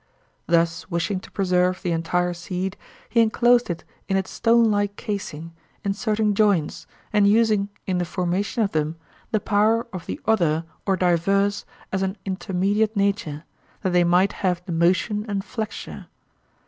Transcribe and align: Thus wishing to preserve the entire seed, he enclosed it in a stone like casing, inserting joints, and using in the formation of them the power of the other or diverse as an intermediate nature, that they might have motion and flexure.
Thus 0.47 0.89
wishing 0.89 1.19
to 1.19 1.29
preserve 1.29 1.83
the 1.83 1.91
entire 1.91 2.33
seed, 2.33 2.75
he 3.07 3.21
enclosed 3.21 3.69
it 3.69 3.83
in 4.09 4.17
a 4.17 4.25
stone 4.27 4.71
like 4.71 4.95
casing, 4.95 5.53
inserting 5.85 6.33
joints, 6.33 6.87
and 7.13 7.27
using 7.27 7.69
in 7.85 7.99
the 7.99 8.05
formation 8.05 8.63
of 8.63 8.71
them 8.71 8.95
the 9.29 9.39
power 9.39 9.85
of 9.93 10.07
the 10.07 10.19
other 10.25 10.65
or 10.87 10.97
diverse 10.97 11.65
as 11.91 12.01
an 12.01 12.17
intermediate 12.25 12.95
nature, 12.95 13.43
that 13.83 13.93
they 13.93 14.03
might 14.03 14.31
have 14.33 14.67
motion 14.67 15.23
and 15.27 15.45
flexure. 15.45 16.07